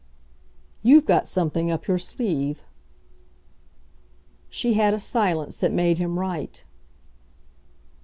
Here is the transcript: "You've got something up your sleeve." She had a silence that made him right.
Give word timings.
"You've 0.81 1.05
got 1.05 1.27
something 1.27 1.69
up 1.69 1.85
your 1.87 1.99
sleeve." 1.99 2.63
She 4.49 4.73
had 4.73 4.95
a 4.95 4.99
silence 4.99 5.57
that 5.57 5.71
made 5.71 5.99
him 5.99 6.17
right. 6.17 6.63